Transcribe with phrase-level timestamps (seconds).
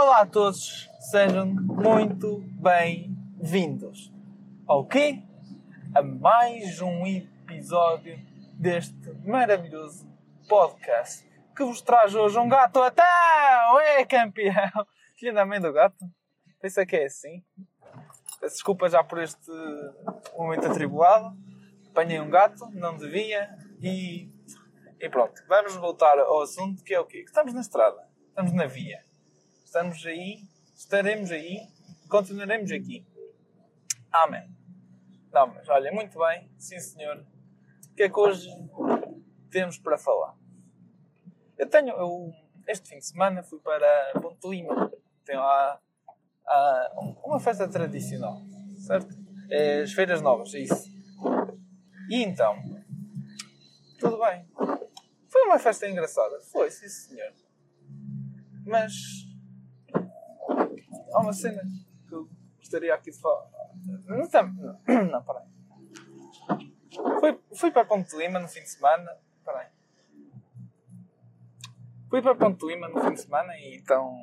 [0.00, 4.12] Olá a todos, sejam muito bem-vindos
[4.64, 5.24] ao quê?
[5.92, 8.16] A mais um episódio
[8.54, 8.94] deste
[9.26, 10.08] maravilhoso
[10.48, 13.02] podcast que vos traz hoje um gato até
[13.98, 14.70] é campeão!
[15.18, 16.04] Filha da mãe do gato?
[16.62, 17.42] Pensa que é assim.
[18.40, 19.50] Desculpa já por este
[20.36, 21.36] momento atribulado.
[21.90, 23.50] Apanhei um gato, não devia,
[23.82, 24.30] e,
[25.00, 25.42] e pronto.
[25.48, 27.24] Vamos voltar ao assunto que é o quê?
[27.26, 29.07] Estamos na estrada, estamos na via.
[29.68, 31.60] Estamos aí, estaremos aí,
[32.08, 33.06] continuaremos aqui.
[34.10, 34.50] Amém.
[35.30, 37.18] Não, mas olha, muito bem, sim senhor.
[37.90, 38.48] O que é que hoje
[39.50, 40.34] temos para falar?
[41.58, 42.32] Eu tenho, eu,
[42.66, 44.90] este fim de semana fui para Ponte Lima.
[45.26, 45.78] Tenho lá
[46.46, 46.90] ah,
[47.22, 48.40] uma festa tradicional,
[48.78, 49.14] certo?
[49.50, 50.88] É as Feiras Novas, é isso.
[52.08, 52.56] E então,
[54.00, 54.48] tudo bem.
[55.28, 57.34] Foi uma festa engraçada, foi, sim senhor.
[58.64, 59.27] Mas
[61.12, 61.62] há uma cena
[62.08, 62.28] que eu
[62.58, 63.46] gostaria aqui de falar.
[64.06, 64.18] Não,
[64.86, 65.46] não, não peraí.
[67.20, 69.16] Fui, fui para Ponte Lima no fim de semana.
[69.44, 69.68] Peraí.
[72.08, 74.14] Fui para Ponte Lima no fim de semana e então.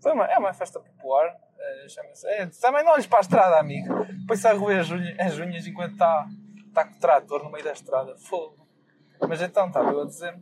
[0.00, 1.34] Foi uma, é uma festa popular.
[1.34, 2.26] Uh, Chama-se.
[2.28, 4.04] É, também não olhes para a estrada, amigo.
[4.04, 6.28] Depois a roer as unhas, as unhas enquanto está,
[6.68, 8.16] está com o trator no meio da estrada.
[8.18, 8.66] Fogo.
[9.26, 10.38] Mas então, estava eu a dizer.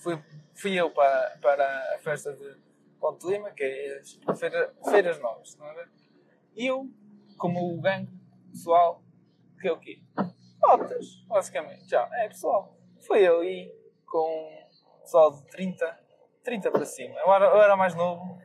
[0.00, 0.22] Fui,
[0.54, 2.56] fui eu para, para a festa de
[3.04, 5.90] Ponte Lima, que é feira, Feiras Novas, a ver?
[6.56, 6.88] E eu,
[7.36, 8.10] como o gangue
[8.50, 9.02] pessoal,
[9.60, 10.00] que é o quê?
[10.58, 12.74] Botas, basicamente, já, é pessoal.
[13.10, 13.70] Eu e
[14.06, 14.48] com
[15.02, 16.00] pessoal de 30,
[16.44, 17.14] 30 para cima.
[17.20, 18.38] Eu era, eu era mais novo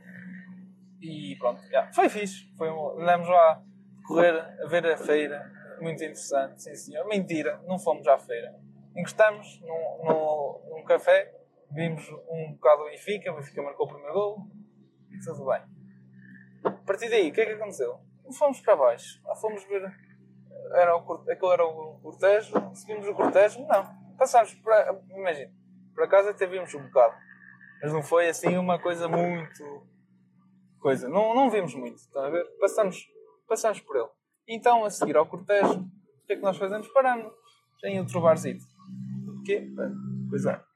[1.02, 1.90] e pronto, já.
[1.94, 2.54] foi fixe.
[2.58, 3.64] Foi, andamos lá
[4.06, 7.08] correr a ver a feira, muito interessante, sim senhor.
[7.08, 8.54] Mentira, não fomos à feira.
[8.94, 11.34] Encostamos num, num, num café,
[11.72, 14.48] vimos um bocado do Benfica, o Benfica marcou o primeiro gol
[15.12, 15.62] e tudo bem.
[16.64, 18.00] A partir daí, o que é que aconteceu?
[18.38, 19.92] Fomos para baixo, lá fomos ver.
[20.76, 24.16] Era o, aquele era o cortejo, seguimos o cortejo, não.
[24.18, 25.00] Passámos para.
[25.10, 25.52] Imagina,
[25.96, 27.16] por acaso até vimos um bocado,
[27.82, 29.88] mas não foi assim uma coisa muito.
[30.80, 31.08] coisa.
[31.08, 32.46] Não, não vimos muito, estão a ver?
[32.60, 33.08] Passamos,
[33.48, 34.10] passamos por ele.
[34.48, 36.88] Então, a seguir ao cortejo, o que é que nós fazemos?
[36.90, 37.32] Paramos
[37.84, 38.66] em outro barzito.
[39.26, 39.72] Porquê?
[40.30, 40.69] Coisa.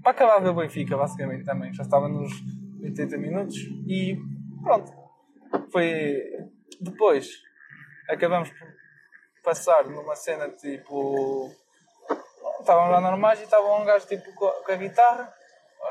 [0.00, 0.02] É.
[0.02, 1.72] Para acabar o Benfica, basicamente, também.
[1.72, 2.32] Já estava nos
[2.82, 3.56] 80 minutos
[3.86, 4.18] e
[4.62, 4.92] pronto.
[5.70, 6.22] Foi.
[6.80, 7.28] Depois,
[8.08, 8.68] acabamos por
[9.44, 11.50] passar numa cena tipo.
[12.60, 15.32] Estavam lá normais e estava um gajo tipo com a guitarra.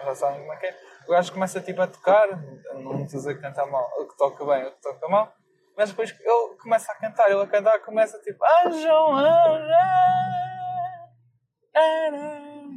[0.05, 0.75] Já sabem como é que é.
[1.07, 2.27] O gajo começa tipo a tocar,
[2.75, 5.33] não estou a dizer que canta mal, que toca bem ou que toca mal,
[5.75, 9.59] mas depois ele começa a cantar, ele a cantar começa tipo Anjão, anjão,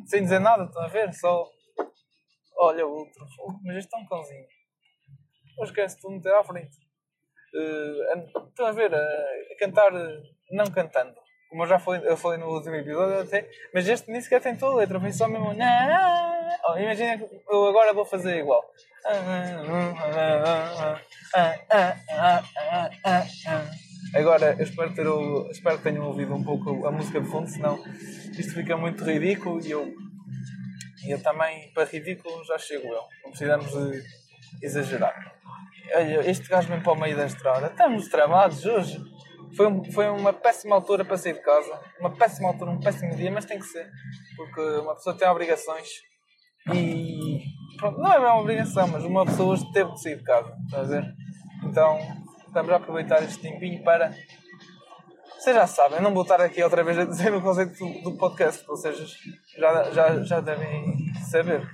[0.07, 1.13] sem dizer nada, estão a ver?
[1.15, 1.49] Só
[2.59, 3.27] olha o outro,
[3.65, 4.47] mas este é um cãozinho.
[5.57, 6.77] Não esquece de meter à frente.
[7.55, 8.93] Uh, estão a ver?
[8.93, 11.15] Uh, a cantar, uh, não cantando.
[11.51, 14.57] Como eu já falei, eu falei no último episódio até, mas este nem sequer tem
[14.57, 15.53] toda a letra, vem só mesmo.
[16.69, 18.65] Oh, imagina que eu agora vou fazer igual.
[24.15, 25.07] Agora, eu espero, ter,
[25.51, 27.83] espero que tenham ouvido um pouco a música de fundo, senão
[28.39, 29.91] isto fica muito ridículo e eu,
[31.07, 33.03] eu também, para ridículo, já chego eu.
[33.25, 34.03] Não precisamos de
[34.63, 35.35] exagerar.
[35.95, 37.69] Olha, este gajo vem para o meio da estrada.
[37.69, 39.01] Estamos tramados hoje.
[39.57, 41.81] Foi, foi uma péssima altura para sair de casa.
[41.99, 43.91] Uma péssima altura, um péssimo dia, mas tem que ser.
[44.37, 45.89] Porque uma pessoa tem obrigações
[46.73, 47.41] e.
[47.79, 50.55] Pronto, não é uma obrigação, mas uma pessoa teve de sair de casa.
[50.67, 51.05] Está a ver?
[51.65, 51.99] Então,
[52.53, 54.13] estamos a aproveitar este tempinho para.
[55.39, 58.65] Vocês já sabem, não vou estar aqui outra vez a dizer o conceito do, podcast,
[58.69, 59.05] ou seja,
[59.59, 60.95] já, já, já devem
[61.31, 61.67] saber.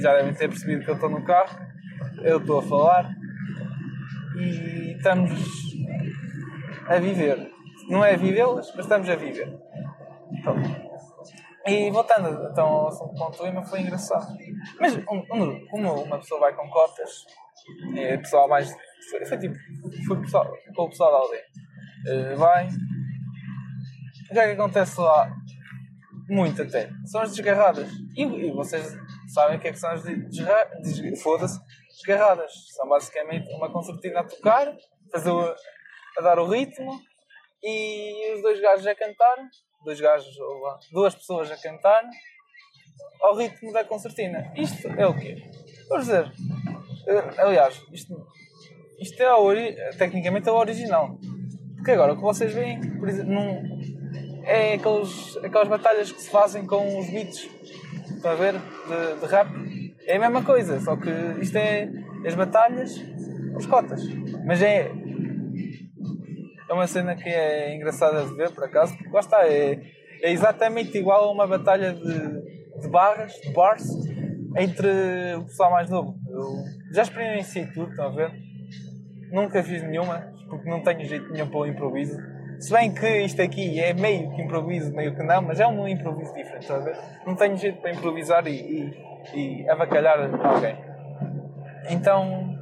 [0.00, 1.56] Já devem ter percebido que eu estou no carro,
[2.24, 3.14] eu estou a falar
[4.36, 5.30] e estamos
[6.88, 7.52] a viver.
[7.88, 9.56] Não é vivê-las, mas estamos a viver.
[10.32, 10.56] Então,
[11.66, 14.26] e voltando então ao assunto ponto Lima, foi engraçado.
[14.80, 15.24] Mas como
[16.04, 17.24] uma pessoa vai com cotas,
[17.96, 18.74] é pessoal mais.
[19.10, 19.54] Foi, foi tipo.
[20.06, 21.44] Foi pessoal, com o pessoal da aldeia.
[22.06, 22.66] Uh, vai.
[22.66, 25.30] O que é que acontece lá?
[26.28, 26.90] Muito até.
[27.06, 27.90] São as desgarradas.
[28.16, 28.96] E, e vocês
[29.32, 30.80] sabem o que é que são as desgarradas?
[30.82, 31.60] Des, Foda-se.
[31.96, 32.52] Desgarradas.
[32.74, 34.74] São basicamente uma concertina a tocar,
[35.12, 35.54] fazer o,
[36.18, 37.00] a dar o ritmo
[37.62, 39.36] e os dois gajos a cantar,
[39.84, 42.02] dois gajos, ou lá, duas pessoas a cantar
[43.20, 44.52] ao ritmo da concertina.
[44.56, 45.50] Isto é o quê?
[45.88, 46.30] Vou dizer,
[47.38, 48.14] aliás, isto,
[48.98, 51.18] isto é a tecnicamente é o original.
[51.76, 56.30] Porque agora o que vocês veem por exemplo, num, é aqueles, aquelas batalhas que se
[56.30, 57.48] fazem com os beats,
[58.10, 58.54] estão a ver?
[58.54, 59.48] De, de rap.
[60.06, 61.10] é a mesma coisa, só que
[61.40, 61.88] isto é
[62.26, 63.02] as batalhas,
[63.56, 64.02] as cotas.
[64.44, 64.90] Mas é.
[66.68, 69.78] É uma cena que é engraçada de ver, por acaso, porque lá está, é,
[70.22, 73.86] é exatamente igual a uma batalha de, de barras, de bars,
[74.56, 76.16] entre o pessoal mais novo.
[76.26, 78.32] Eu já experienciei tudo, estão a ver?
[79.30, 82.18] Nunca fiz nenhuma, porque não tenho jeito nenhum para o improviso.
[82.58, 85.86] Se bem que isto aqui é meio que improviso, meio que não, mas é um
[85.88, 86.68] improviso diferente?
[87.26, 88.94] Não tenho jeito para improvisar e, e,
[89.34, 90.76] e avacalhar alguém.
[91.90, 92.56] Então,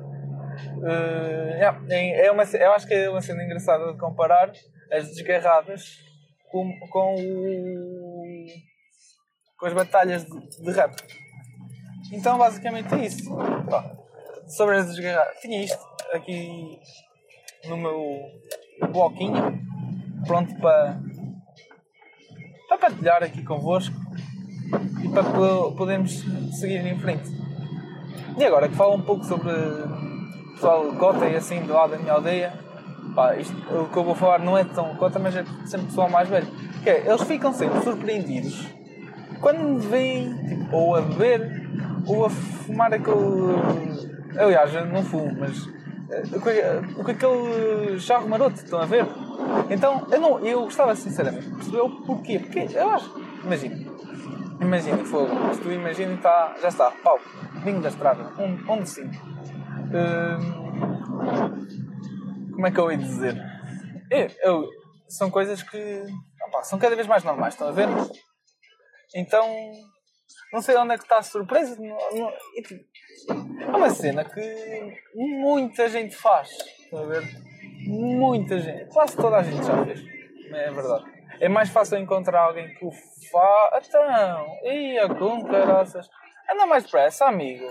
[0.79, 4.51] uh, yeah, é uma, eu acho que é uma cena engraçada de comparar
[4.91, 5.99] as desgarradas
[6.51, 8.47] com, com, o,
[9.59, 10.95] com as batalhas de, de rap.
[12.13, 13.31] Então, basicamente é isso.
[14.49, 15.39] sobre as desgarradas.
[15.41, 16.79] Tinha isto aqui
[17.69, 18.31] no meu
[18.91, 19.61] bloquinho,
[20.27, 21.01] pronto para,
[22.69, 23.95] para partilhar aqui convosco
[25.03, 25.25] e para
[25.77, 26.25] podermos
[26.59, 27.31] seguir em frente.
[28.39, 31.99] E agora que falo um pouco sobre o pessoal cota e assim do lado da
[31.99, 32.53] minha aldeia,
[33.15, 36.09] pá, isto, o que eu vou falar não é tão cota, mas é sempre pessoal
[36.09, 36.47] mais velho.
[36.83, 38.67] Que é, eles ficam sempre surpreendidos
[39.43, 41.69] quando me veem tipo, ou a beber
[42.07, 43.99] ou a fumar aquele.
[44.39, 45.82] Aliás, eu não fumo, mas.
[47.05, 49.07] Com aquele charro maroto, estão a ver?
[49.71, 52.39] Então, eu, não, eu gostava sinceramente de perceber o porquê.
[52.39, 53.19] Porque eu acho.
[53.45, 53.93] Imagina.
[54.61, 55.55] Imagina, fogo.
[55.55, 56.91] Se tu imagina, tá, já está.
[56.91, 57.19] Pau.
[57.65, 58.23] Vinho da estrada.
[58.39, 59.11] Um, onde sim.
[59.95, 60.63] Hum,
[62.53, 63.37] como é que eu ia dizer?
[64.11, 64.69] Eu, eu,
[65.09, 66.05] são coisas que
[66.47, 67.89] opa, são cada vez mais normais, estão a ver?
[69.15, 69.47] Então,
[70.53, 71.77] não sei onde é que está a surpresa.
[71.77, 72.85] Tipo,
[73.29, 76.49] é uma cena que muita gente faz.
[76.51, 77.23] Estão a ver?
[77.87, 78.87] Muita gente.
[78.93, 80.01] Quase toda a gente já fez.
[80.53, 81.05] É verdade.
[81.41, 82.91] É mais fácil encontrar alguém que o
[83.31, 83.89] faz.
[83.89, 86.09] Então, ia com caraças.
[86.51, 87.65] Anda mais depressa, amigo.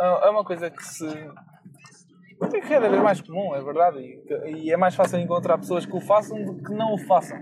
[0.00, 1.06] É, é uma coisa que se.
[1.06, 3.98] É cada vez mais comum, é verdade.
[4.46, 7.38] E é mais fácil encontrar pessoas que o façam do que não o façam.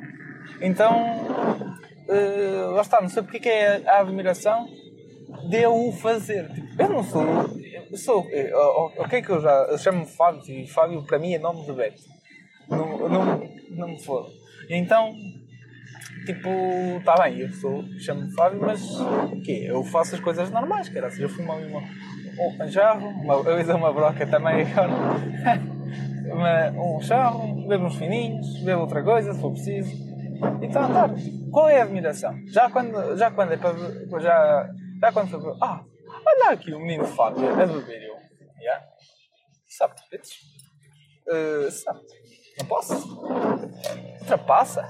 [0.60, 1.16] Então,
[2.08, 4.66] uh, lá está, não sei porque é a admiração
[5.48, 6.50] de o fazer.
[6.78, 7.24] Eu não sou.
[7.90, 8.28] Eu sou.
[8.30, 8.58] Eu,
[8.98, 9.66] ok, que eu já.
[9.70, 12.02] Eu chamo-me Fábio e Fábio para mim é nome de Beto.
[12.68, 14.28] Não, não, não me foda.
[14.68, 15.14] Então,
[16.24, 16.48] tipo,
[16.98, 17.84] está bem, eu sou.
[17.98, 19.66] Chamo-me Fábio, mas o quê?
[19.68, 21.10] Eu faço as coisas normais, cara.
[21.10, 21.82] Se eu fumo uma,
[22.64, 24.92] um jarro, uma, eu uso uma broca também agora.
[26.76, 30.06] um charro, bebo uns fininhos, bebo outra coisa se for preciso
[30.62, 31.14] então, andar.
[31.56, 32.38] Qual é a admiração?
[32.48, 34.20] Já quando, já quando é para.
[34.20, 34.70] Já,
[35.00, 35.56] já quando foi para.
[35.62, 35.84] Ah,
[36.26, 38.14] olha aqui o menino Fábio a beber eu.
[38.60, 38.86] Yeah?
[39.66, 40.42] Sabe, bitch?
[41.26, 42.00] Uh, sabe?
[42.58, 42.94] Não posso?
[44.20, 44.86] Ultrapassa?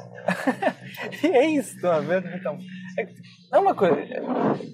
[1.23, 2.35] e é isso, estão a ver?
[2.35, 2.59] Então,
[2.99, 3.07] é,
[3.53, 3.95] é uma coisa.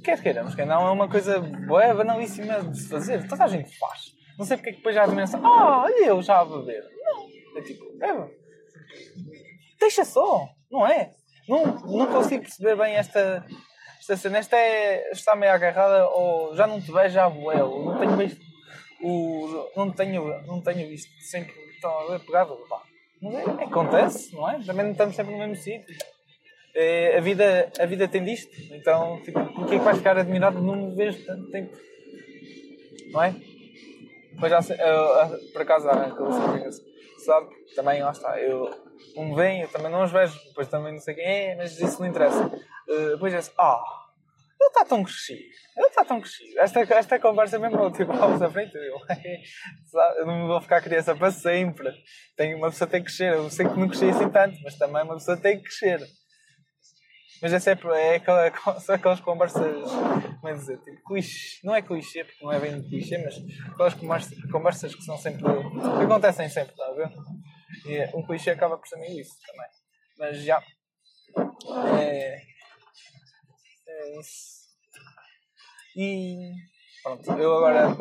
[0.03, 3.29] Quer queiramos, quer não, é uma coisa boa, banalíssima de se fazer.
[3.29, 4.15] Toda a gente faz.
[4.39, 5.45] Não sei porque é que depois já admiração.
[5.45, 6.85] Ah, olha eu já a beber.
[7.05, 7.29] Não.
[7.59, 8.31] É tipo, beba.
[9.79, 10.49] Deixa só.
[10.71, 11.13] Não é?
[11.53, 11.67] Não,
[11.99, 13.45] não consigo perceber bem esta,
[14.01, 14.39] esta cena.
[14.39, 17.85] Esta é, está meio agarrada ou já não te vejo já voel.
[17.85, 18.41] Não tenho visto
[19.03, 19.71] o.
[19.77, 21.53] Não tenho, não tenho visto sempre
[22.09, 22.57] ver pegado.
[22.71, 22.81] Pá.
[23.21, 24.65] Mas é, acontece, não é?
[24.65, 25.95] Também não estamos sempre no mesmo sítio.
[26.75, 28.57] É, a, vida, a vida tem disto.
[28.73, 31.77] Então, tipo, porquê é que vais ficar admirado de não me ver tanto tempo?
[33.11, 33.35] Não é?
[34.39, 36.31] Pois já, uh, por acaso, há aquela
[37.25, 37.49] sabe?
[37.75, 38.39] Também, lá está.
[38.41, 38.71] Eu,
[39.17, 42.01] um vem, eu também não os vejo, depois também não sei quem é, mas isso
[42.01, 42.47] não interessa.
[42.47, 43.83] Uh, depois é assim, ah,
[44.61, 45.41] ele está tão crescido,
[45.77, 46.59] ele está tão crescido.
[46.59, 48.97] Esta, esta conversa mesmo, tipo, vamos à frente, eu,
[50.19, 51.91] eu não vou ficar criança para sempre.
[52.37, 55.03] Tem, uma pessoa tem que crescer, eu sei que não cresci assim tanto, mas também
[55.03, 56.01] uma pessoa tem que crescer.
[57.43, 59.91] Mas é sempre, é aquela, são aquelas conversas,
[60.41, 63.35] como é dizer, tipo, clichê, não é clichê, porque não é bem clichê, mas
[63.73, 63.95] aquelas
[64.51, 67.11] conversas, que são sempre, que acontecem sempre, está a ver?
[67.85, 69.67] E um clichê acaba por ser meio isso também.
[70.19, 70.63] Mas já.
[71.99, 72.37] É,
[73.89, 74.63] é isso.
[75.97, 76.53] E
[77.03, 77.97] pronto, eu agora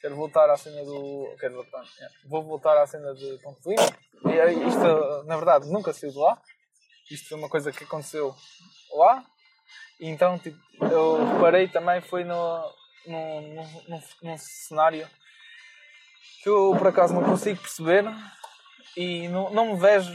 [0.00, 1.36] quero voltar à cena do.
[1.38, 1.82] Quero voltar.
[1.82, 3.82] É, vou voltar à cena de Ponte Lima.
[4.24, 6.40] E isto, na verdade, nunca saiu de lá.
[7.10, 8.34] Isto foi uma coisa que aconteceu
[8.92, 9.24] lá.
[10.00, 12.72] E então, tipo, eu reparei também foi no,
[13.06, 13.40] no,
[13.88, 15.08] no, num cenário
[16.42, 18.04] que eu por acaso não consigo perceber
[18.96, 20.14] e não, não me vejo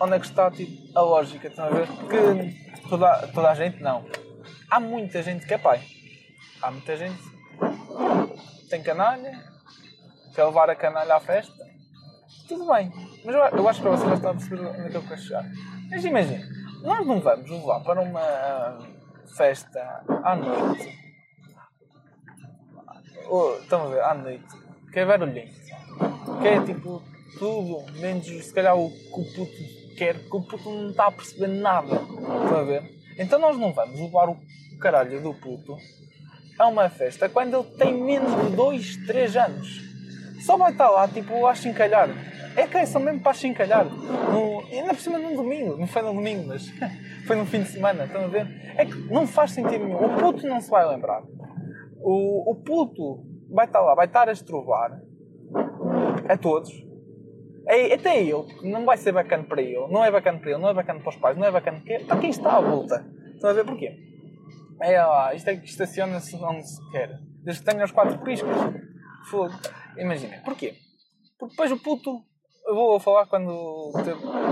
[0.00, 1.86] onde é que está tipo, a lógica, estão a ver?
[1.86, 4.04] Porque toda, toda a gente não.
[4.70, 5.82] Há muita gente que é pai.
[6.60, 9.32] Há muita gente que tem canalha,
[10.34, 11.64] quer levar a canalha à festa.
[12.48, 12.90] Tudo bem.
[13.24, 15.44] Mas eu, acho que vocês já estão a perceber onde é que eu quero chegar.
[15.90, 16.46] Mas imagina,
[16.82, 18.78] nós não vamos levar para uma
[19.36, 21.06] festa à noite
[23.28, 24.44] oh, estão a ver, à noite,
[24.92, 25.54] que é barulhento,
[26.40, 27.02] que é tipo
[27.38, 31.12] tudo, menos se calhar o que o puto quer, que o puto não está a
[31.12, 31.94] perceber nada.
[31.94, 32.82] Estão a ver?
[33.18, 34.38] Então nós não vamos levar o
[34.80, 35.76] caralho do puto
[36.58, 39.80] a uma festa quando ele tem menos de 2, 3 anos.
[40.44, 42.08] Só vai estar lá, tipo, a chincalhar.
[42.56, 43.84] É que é só mesmo para chincalhar.
[43.84, 45.76] No, ainda por cima num domingo.
[45.76, 46.68] Não foi no domingo, mas
[47.26, 48.04] foi no fim de semana.
[48.04, 48.46] Estão a ver?
[48.76, 50.04] É que não faz sentido nenhum.
[50.04, 51.22] O puto não se vai lembrar.
[51.98, 55.00] O, o puto vai estar lá, vai estar a estrovar
[56.28, 56.70] a todos.
[57.68, 60.68] É, até ele, não vai ser bacana para ele, não é bacana para ele, não
[60.68, 63.04] é bacana para os pais, não é bacana para quem, para quem está à volta.
[63.34, 63.92] Estão a ver porquê?
[64.80, 67.18] É lá, isto é que estaciona-se onde se quer.
[67.42, 68.56] Desde que tenha os quatro piscas.
[69.30, 69.54] Fogo.
[69.96, 70.40] Imaginem.
[70.42, 70.74] Porquê?
[71.38, 72.22] Porque depois o puto.
[72.66, 73.92] Eu vou falar quando,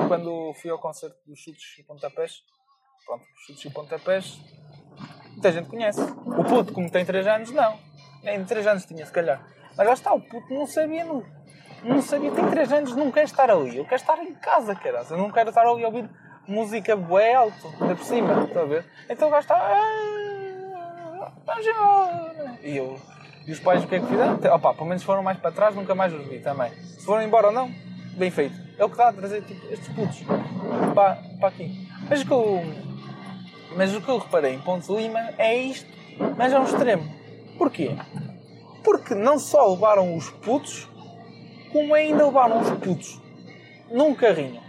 [0.07, 2.43] quando fui ao concerto dos chutes e pontapés.
[3.05, 4.41] Pronto, chutes e pontapés.
[5.33, 6.01] Muita gente conhece.
[6.01, 7.77] O puto, como tem 3 anos, não.
[8.23, 9.45] Nem 3 anos tinha, se calhar.
[9.77, 11.25] Mas lá está, o puto não sabia, não,
[11.83, 12.31] não sabia.
[12.31, 13.79] Tem 3 anos, não quer estar ali.
[13.79, 15.07] Eu quero estar em casa, caralho.
[15.11, 16.09] Eu não quero estar ali a ouvir
[16.47, 18.89] música bué alto, ainda por cima, está a ver?
[19.11, 19.57] Então o gajo está.
[19.57, 20.25] Ah!
[22.63, 22.97] E eu.
[23.47, 24.39] E os pais o que é que fizeram?
[24.55, 26.73] Opa, pelo menos foram mais para trás, nunca mais os vi também.
[26.75, 27.71] Se foram embora ou não,
[28.17, 28.55] bem feito.
[28.79, 30.23] É o que está a trazer tipo, estes putos
[30.95, 31.89] para, para aqui.
[32.09, 32.63] Mas o que eu.
[33.77, 35.91] Mas o que eu reparei em Ponte Lima é isto,
[36.37, 37.13] mas é um extremo.
[37.59, 37.97] Porquê?
[38.85, 40.89] Porque não só levaram os putos,
[41.73, 43.21] como ainda levaram os putos
[43.91, 44.65] num carrinho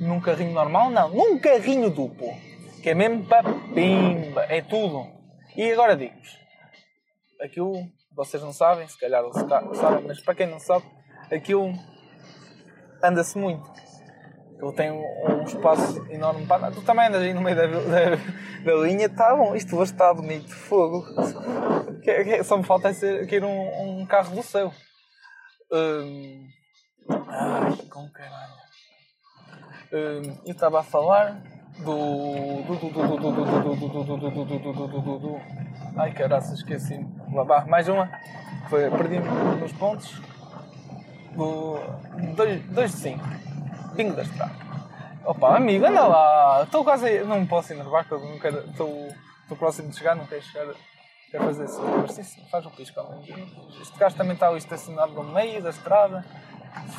[0.00, 2.32] num carrinho normal, não, num carrinho duplo.
[2.82, 3.46] Que é mesmo para
[4.48, 5.06] é tudo.
[5.54, 6.38] E agora digo-vos,
[7.38, 10.84] aquilo vocês não sabem, se calhar sabem, mas para quem não sabe,
[11.30, 11.72] aquilo
[13.02, 13.70] anda-se muito.
[14.62, 16.72] Ele tem um, um, espaço enorme para andar.
[16.72, 18.16] Tu também andas aí no meio da, da,
[18.64, 21.04] da linha, está bom, isto hoje está bonito, fogo.
[22.02, 24.72] Que, que, só me falta é ser, que ir um, um carro do céu.
[25.72, 26.46] Hum,
[27.28, 28.60] ai, com caralho
[29.92, 31.42] eu estava a falar
[31.78, 32.62] do.
[32.62, 32.76] do.
[32.76, 32.90] do.
[32.90, 33.16] do.
[33.16, 33.16] do.
[33.16, 33.32] do.
[33.32, 33.76] do.
[33.76, 34.04] do.
[34.04, 34.44] do.
[34.44, 34.62] do.
[34.62, 34.86] do.
[34.86, 35.00] do.
[35.00, 35.18] do.
[35.18, 35.40] do.
[35.96, 37.04] Ai caraças, esqueci.
[37.32, 38.10] Lá vá, mais uma.
[38.68, 39.18] Foi, perdi
[39.60, 40.20] nos pontos.
[41.40, 41.80] Do.
[42.36, 43.24] 2 de 5.
[43.94, 44.52] Bingo da estrada.
[45.24, 46.62] Opa, amigo, anda lá.
[46.64, 47.20] Estou quase.
[47.20, 48.58] Não posso enervar, porque eu não quero.
[48.68, 50.74] Estou próximo de chegar, não quero chegar.
[51.30, 53.22] Quero fazer sim, sim, faz o pisco ao.
[53.80, 56.24] Este gajo também está ali estacionado no meio da estrada.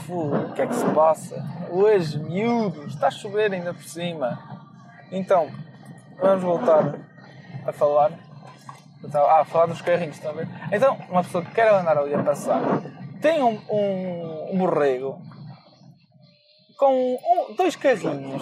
[0.10, 1.45] o que é que se passa?
[1.69, 4.39] Hoje, miúdos, está a chover ainda por cima.
[5.12, 5.51] Então,
[6.19, 6.95] vamos voltar
[7.67, 8.12] a falar.
[9.13, 10.48] Ah, a falar dos carrinhos também.
[10.71, 12.62] Então, uma pessoa que quer andar ali a passar
[13.22, 15.22] tem um, um, um borrego
[16.78, 18.42] com um, dois carrinhos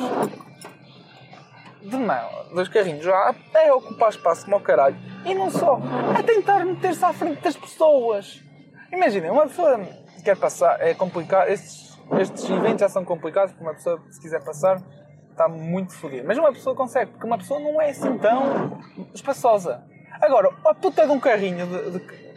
[1.81, 5.79] de mão, dois carrinhos já até ocupar espaço como o caralho e não só,
[6.17, 8.41] a tentar meter-se à frente das pessoas.
[8.91, 9.79] Imaginem, uma pessoa
[10.23, 14.43] quer passar, é complicado, estes, estes eventos já são complicados porque uma pessoa, se quiser
[14.43, 14.81] passar,
[15.31, 16.23] está muito fodida.
[16.25, 18.79] Mas uma pessoa consegue, porque uma pessoa não é assim tão
[19.13, 19.83] espaçosa.
[20.21, 22.28] Agora, a puta de um carrinho de, de,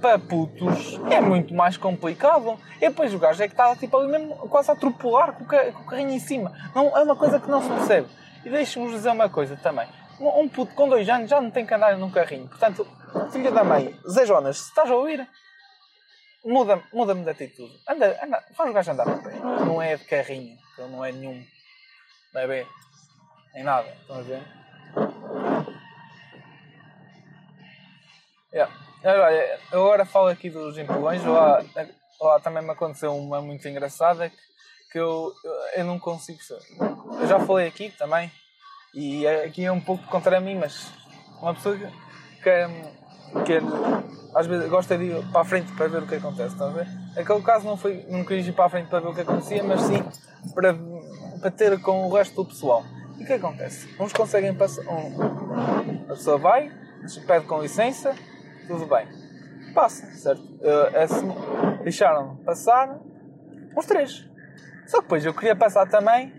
[0.00, 2.58] para putos é muito mais complicado.
[2.76, 5.84] E depois o gajo é que está tipo, ali mesmo quase a atropelar com o,
[5.84, 6.52] carrinho em cima.
[6.74, 8.08] Não, é uma coisa que não se percebe.
[8.44, 9.88] E deixe-vos dizer uma coisa também.
[10.20, 12.48] Um puto com dois anos já não tem que andar num carrinho.
[12.48, 12.86] Portanto,
[13.32, 15.26] filha da mãe, Zé Jonas, se estás a ouvir,
[16.44, 17.72] muda-me muda de atitude.
[17.88, 19.32] Anda, anda, faz o gajo andar a pé.
[19.64, 21.44] Não é de carrinho, não é nenhum
[22.32, 22.66] bebê,
[23.54, 23.88] nem nada.
[23.88, 24.42] Estão a ver?
[28.52, 28.91] Yeah.
[29.04, 31.24] Agora, agora falo aqui dos empurrões.
[31.24, 31.62] Lá,
[32.20, 34.30] lá também me aconteceu uma muito engraçada
[34.90, 35.32] que, eu,
[35.74, 36.38] eu não consigo.
[37.20, 38.30] Eu já falei aqui também,
[38.94, 40.86] e aqui é um pouco contra mim, mas
[41.40, 41.86] uma pessoa que,
[42.42, 43.60] que, que
[44.34, 46.70] às vezes gosta de ir para a frente para ver o que acontece, está a
[46.70, 46.86] ver?
[47.16, 49.64] Aquele caso não foi, não quis ir para a frente para ver o que acontecia,
[49.64, 50.04] mas sim
[50.54, 50.74] para,
[51.40, 52.84] para ter com o resto do pessoal.
[53.18, 53.88] E o que acontece?
[53.98, 54.82] Uns conseguem passar.
[54.82, 56.70] Um, a pessoa vai,
[57.26, 58.14] pede com licença,
[58.66, 59.06] tudo bem.
[59.74, 60.42] Passa, certo?
[60.42, 61.28] Uh, assim,
[61.82, 62.98] deixaram passar
[63.76, 64.28] uns três.
[64.86, 66.32] Só que depois eu queria passar também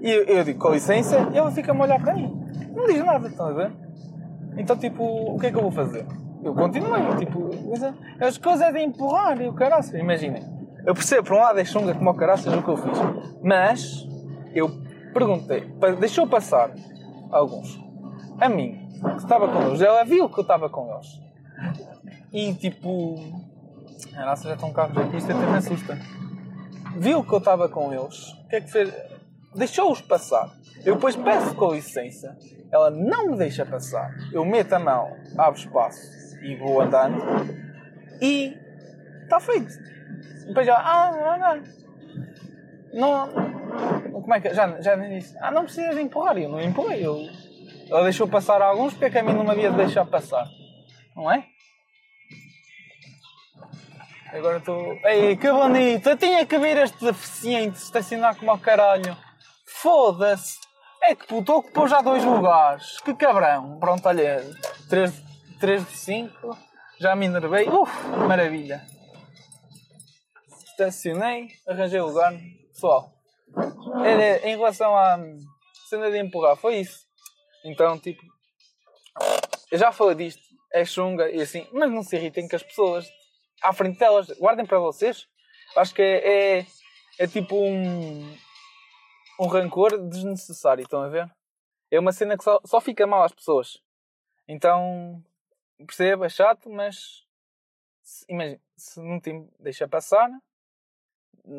[0.00, 2.32] e eu, eu digo com licença e ela fica-me a olhar para mim.
[2.74, 3.72] Não diz nada, estão a ver?
[4.56, 6.06] Então, tipo, o que é que eu vou fazer?
[6.42, 7.50] Eu continuei, tipo,
[8.20, 10.42] as coisas é de empurrar e o caraças, imaginem.
[10.86, 12.98] Eu percebo, por um lado é chunga como o caraças o que eu fiz,
[13.42, 14.08] mas
[14.54, 14.70] eu
[15.12, 16.70] perguntei, deixou passar
[17.30, 17.78] alguns.
[18.40, 21.20] A mim, que estava com eles, ela viu que eu estava com eles.
[22.32, 23.16] E tipo,
[24.12, 25.98] caraças já estão carros aqui, isto até me assusta.
[26.96, 28.94] Viu que eu estava com eles, o que é que fez?
[29.54, 30.50] Deixou-os passar.
[30.84, 32.36] Eu depois peço com licença,
[32.70, 34.14] ela não me deixa passar.
[34.32, 37.18] Eu meto a mão, abro espaço e vou andando.
[38.20, 38.56] E
[39.24, 39.72] está feito.
[40.46, 41.36] Depois já, ah,
[42.92, 43.26] não, não.
[43.32, 44.54] não como é que.
[44.54, 46.36] Já, já disse, ah, não precisas empurrar.
[46.38, 47.04] Eu não empurrei.
[47.04, 47.18] Eu,
[47.88, 50.48] ela deixou passar alguns, porque é que a mim não me havia de deixar passar?
[51.16, 51.44] Não é?
[54.32, 54.98] Agora estou.
[55.04, 56.08] Ei, que bonito!
[56.08, 59.16] Eu tinha que ver este deficiente estacionar como ao caralho.
[59.66, 60.58] Foda-se!
[61.02, 63.00] É que puto, ocupou já dois lugares.
[63.00, 63.78] Que cabrão!
[63.80, 64.44] Pronto, olha,
[64.88, 65.12] 3,
[65.58, 66.58] 3 de 5.
[67.00, 67.68] Já me enervei.
[67.68, 67.92] Uf,
[68.28, 68.86] maravilha!
[70.64, 72.32] Estacionei, arranjei lugar.
[72.72, 73.12] Pessoal,
[74.04, 75.18] era, em relação à
[75.88, 77.00] cena de empurrar, foi isso.
[77.64, 78.22] Então, tipo,
[79.72, 83.06] eu já falei disto, é chunga e assim, mas não se irritem com as pessoas
[83.62, 85.28] à frente delas, guardem para vocês.
[85.76, 86.66] Acho que é, é,
[87.18, 88.36] é tipo um,
[89.38, 91.30] um rancor desnecessário, estão a ver?
[91.90, 93.82] É uma cena que só, só fica mal às pessoas.
[94.46, 95.22] Então,
[95.78, 97.26] percebo, é chato, mas
[98.28, 100.30] imagina, se não te deixa passar,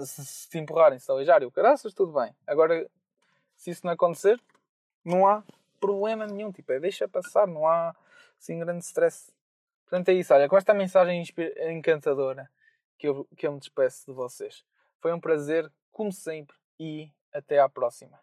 [0.06, 2.36] se, se te empurrarem, se aleijarem o caraças, tudo bem.
[2.46, 2.90] Agora,
[3.56, 4.40] se isso não acontecer,
[5.04, 5.44] não há
[5.80, 6.52] problema nenhum.
[6.52, 7.96] Tipo, é deixa passar, não há
[8.40, 9.32] assim grande stress.
[9.92, 10.34] Portanto, é isso.
[10.34, 11.22] Olha, com esta mensagem
[11.70, 12.50] encantadora
[12.98, 14.64] que eu, que eu me despeço de vocês.
[15.02, 18.18] Foi um prazer, como sempre, e até à próxima.